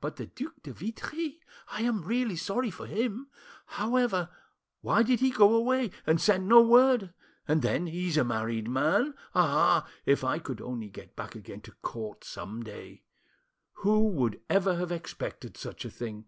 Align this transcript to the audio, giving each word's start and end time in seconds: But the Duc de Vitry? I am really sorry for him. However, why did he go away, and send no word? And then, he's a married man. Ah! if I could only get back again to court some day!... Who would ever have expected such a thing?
But 0.00 0.16
the 0.16 0.26
Duc 0.26 0.54
de 0.64 0.72
Vitry? 0.72 1.38
I 1.70 1.82
am 1.82 2.02
really 2.02 2.34
sorry 2.34 2.72
for 2.72 2.86
him. 2.88 3.28
However, 3.66 4.28
why 4.80 5.04
did 5.04 5.20
he 5.20 5.30
go 5.30 5.54
away, 5.54 5.92
and 6.08 6.20
send 6.20 6.48
no 6.48 6.60
word? 6.60 7.14
And 7.46 7.62
then, 7.62 7.86
he's 7.86 8.16
a 8.16 8.24
married 8.24 8.68
man. 8.68 9.14
Ah! 9.32 9.86
if 10.06 10.24
I 10.24 10.40
could 10.40 10.60
only 10.60 10.88
get 10.88 11.14
back 11.14 11.36
again 11.36 11.60
to 11.60 11.70
court 11.82 12.24
some 12.24 12.64
day!... 12.64 13.04
Who 13.74 14.08
would 14.08 14.40
ever 14.50 14.74
have 14.74 14.90
expected 14.90 15.56
such 15.56 15.84
a 15.84 15.90
thing? 15.92 16.24